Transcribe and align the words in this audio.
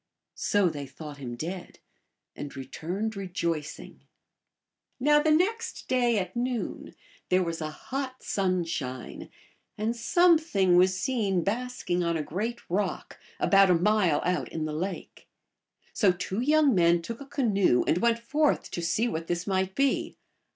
So 0.33 0.67
they 0.67 0.87
thought 0.87 1.17
him 1.19 1.35
dead, 1.35 1.77
and 2.35 2.57
returned 2.57 3.15
re 3.15 3.27
joicing. 3.29 3.99
Now 4.99 5.21
the 5.21 5.29
next 5.29 5.87
day 5.87 6.17
at 6.17 6.35
noon 6.35 6.95
there 7.29 7.43
was 7.43 7.61
a 7.61 7.69
hot 7.69 8.23
sun 8.23 8.63
shine, 8.63 9.29
and 9.77 9.95
something 9.95 10.75
was 10.75 10.99
seen 10.99 11.43
basking 11.43 12.01
on 12.03 12.17
a 12.17 12.23
great 12.23 12.67
rock, 12.67 13.19
about 13.39 13.69
a 13.69 13.75
mile 13.75 14.21
out 14.25 14.49
in 14.49 14.65
the 14.65 14.73
lake. 14.73 15.27
So 15.93 16.11
two 16.11 16.39
young 16.41 16.73
men 16.73 17.03
took 17.03 17.21
a 17.21 17.27
canoe 17.27 17.83
and 17.85 17.99
went 17.99 18.17
forth 18.17 18.71
to 18.71 18.81
see 18.81 19.07
what 19.07 19.27
this 19.27 19.45
might 19.45 19.75
be. 19.75 20.17